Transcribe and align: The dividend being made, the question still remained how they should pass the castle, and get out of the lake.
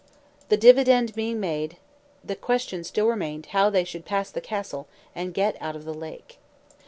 The 0.49 0.57
dividend 0.57 1.13
being 1.13 1.39
made, 1.39 1.77
the 2.23 2.35
question 2.35 2.83
still 2.83 3.05
remained 3.05 3.45
how 3.53 3.69
they 3.69 3.83
should 3.83 4.03
pass 4.03 4.31
the 4.31 4.41
castle, 4.41 4.87
and 5.15 5.31
get 5.31 5.55
out 5.61 5.75
of 5.75 5.85
the 5.85 5.93
lake. 5.93 6.39